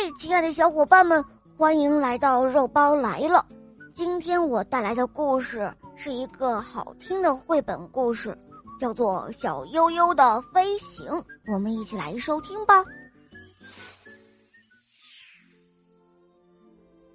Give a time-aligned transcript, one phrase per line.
[0.00, 1.24] 嘿，亲爱的小伙伴们，
[1.56, 3.44] 欢迎来到肉包来了。
[3.92, 8.38] 今天我带来的故事是一个好听的绘本故事，
[8.78, 11.04] 叫做《小悠悠的飞行》。
[11.52, 12.84] 我们一起来收听吧。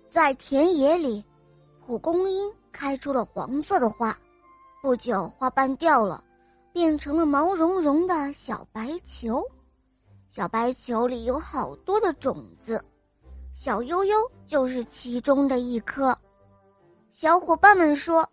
[0.09, 1.23] 在田野里，
[1.87, 4.13] 蒲公英开出了黄色的花，
[4.81, 6.21] 不久花瓣掉了，
[6.73, 9.41] 变成了毛茸茸的小白球。
[10.35, 12.83] 小白球里有好多的种子，
[13.53, 14.15] 小悠悠
[14.47, 16.17] 就是其中的一颗。
[17.11, 18.27] 小伙伴们说，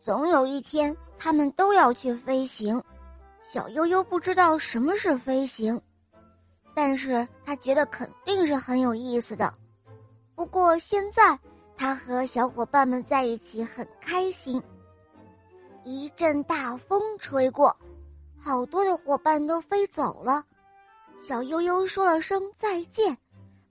[0.00, 2.80] 总有一天他们都要去飞行。
[3.42, 5.82] 小悠悠不知道什么是飞行，
[6.72, 9.52] 但是他觉得肯定是很有意思的。
[10.36, 11.36] 不过现在
[11.76, 14.62] 他和小伙伴们在一起很开心。
[15.82, 17.76] 一阵大风吹过，
[18.38, 20.44] 好多的伙伴都飞走了。
[21.20, 23.16] 小悠悠说了声再见，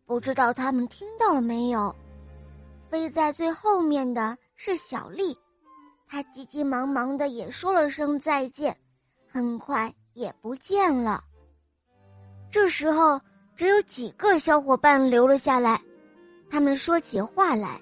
[0.06, 1.94] 不知道他们听到了没有。
[2.90, 5.36] 飞在最后面的是小丽，
[6.08, 8.78] 她急急忙忙的也说了声再见，
[9.28, 11.24] 很快也不见了。
[12.52, 13.20] 这时候
[13.56, 15.82] 只有几个小伙伴留了下来，
[16.52, 17.82] 他们说起话来：“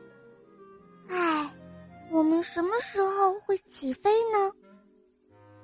[1.10, 1.54] 哎，
[2.10, 4.52] 我们什么时候会起飞呢？”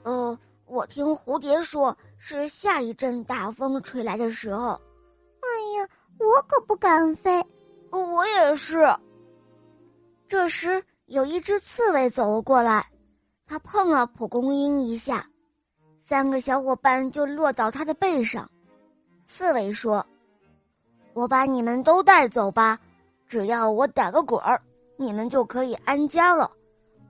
[0.03, 0.37] 呃。
[0.73, 4.69] 我听蝴蝶说，是下一阵大风吹来的时候。
[4.71, 7.45] 哎呀，我可不敢飞。
[7.91, 8.83] 我也是。
[10.27, 12.83] 这时，有一只刺猬走了过来，
[13.45, 15.23] 它碰了蒲公英一下，
[16.01, 18.49] 三个小伙伴就落到它的背上。
[19.27, 20.03] 刺猬说
[21.13, 22.79] ：“我把你们都带走吧，
[23.27, 24.59] 只要我打个滚儿，
[24.97, 26.49] 你们就可以安家了。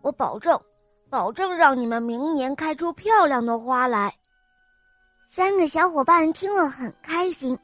[0.02, 0.60] 我保证。”
[1.14, 4.12] 保证让你们明年开出漂亮的花来。
[5.28, 7.56] 三个小伙伴听了很开心，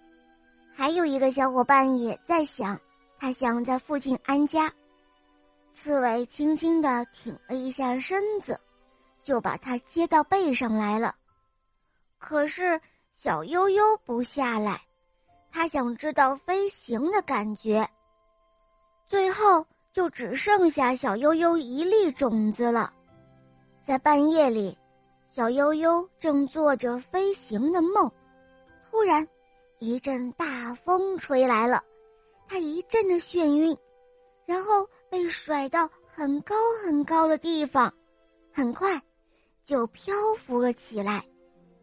[0.72, 2.80] 还有一个小伙伴也在想，
[3.17, 4.72] 他想在附近安家。
[5.72, 8.55] 刺猬轻轻地挺了一下身子，
[9.23, 11.16] 就把它接到背上来了。
[12.20, 12.80] 可是
[13.14, 14.80] 小悠悠不下来，
[15.52, 17.89] 他想知道飞行的感觉。
[19.08, 22.93] 最后就只剩下小悠悠一粒种子了。
[23.89, 24.77] 在半夜里，
[25.30, 28.08] 小悠悠正做着飞行的梦，
[28.92, 29.27] 突然，
[29.80, 31.83] 一阵大风吹来了，
[32.48, 33.76] 他一阵的眩晕，
[34.45, 37.92] 然后被甩到很高很高的地方，
[38.54, 39.02] 很快，
[39.66, 41.26] 就漂浮了起来。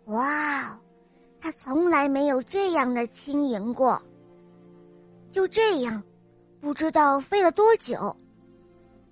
[0.04, 0.80] 哇，
[1.40, 4.00] 他从来没有这样的轻盈过。
[5.32, 6.00] 就这样，
[6.60, 8.16] 不知道飞了多久，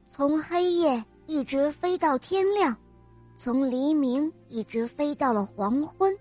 [0.09, 2.72] 从黑夜一直飞到天亮。
[3.37, 6.17] 从黎明一直飞到了黄昏，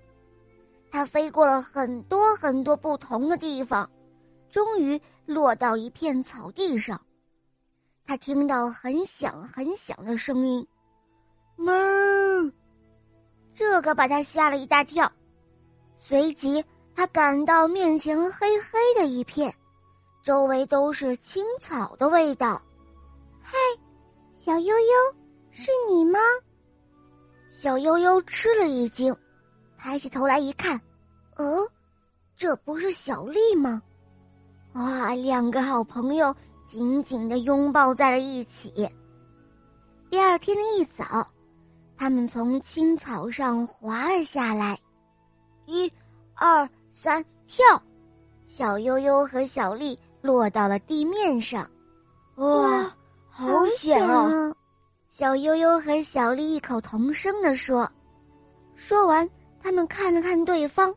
[0.92, 3.90] 它飞过了很多很多不同的地方，
[4.50, 7.00] 终于落到一片草地上。
[8.06, 10.68] 它听到很响很响的声音，
[11.58, 12.52] 哞！
[13.56, 15.10] 这个把他吓了一大跳。
[15.96, 16.64] 随即，
[16.96, 19.54] 他感到面前黑黑的一片，
[20.22, 22.62] 周围都是青草的味道。
[23.42, 23.58] 嗨，
[24.38, 25.16] 小悠悠，
[25.52, 26.20] 是你吗？
[27.64, 29.16] 小悠悠吃了一惊，
[29.78, 30.78] 抬起头来一看，
[31.38, 31.66] 哦，
[32.36, 33.82] 这不是小丽吗？
[34.74, 36.36] 哇，两个好朋友
[36.66, 38.70] 紧紧的拥抱在了一起。
[40.10, 41.26] 第二天的一早，
[41.96, 44.78] 他们从青草上滑了下来，
[45.66, 45.90] 一、
[46.34, 47.64] 二、三，跳！
[48.46, 51.66] 小悠悠和小丽落到了地面上，
[52.36, 52.94] 哇，
[53.30, 54.23] 好险啊！
[55.14, 57.88] 小悠悠和小丽异口同声地说
[58.76, 59.30] ：“说完，
[59.62, 60.92] 他们看了看对方，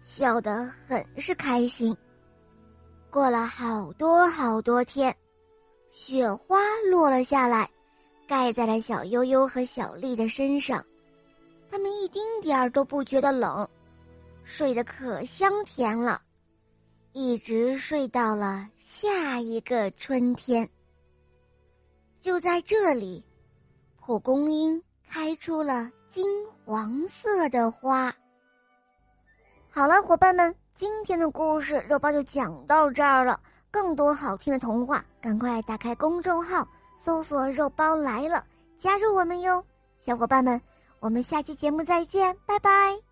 [0.00, 1.94] 笑得很是开心。”
[3.10, 5.12] 过了好多好多天，
[5.90, 7.68] 雪花落了下来，
[8.28, 10.80] 盖在了小悠悠和小丽的身上，
[11.68, 13.68] 他们一丁点儿都不觉得冷，
[14.44, 16.22] 睡得可香甜了，
[17.12, 20.70] 一直睡到了下一个春天。
[22.20, 23.20] 就在这里。
[24.08, 26.24] 蒲公英开出了金
[26.64, 28.10] 黄色的花。
[29.68, 33.38] 好了，伙伴们，今天的故事肉包就讲到这儿了。
[33.70, 36.66] 更多好听的童话，赶快打开公众号，
[36.98, 38.42] 搜索“肉包来了”，
[38.80, 39.62] 加入我们哟！
[40.00, 40.58] 小伙伴们，
[41.00, 43.07] 我们下期节目再见，拜拜。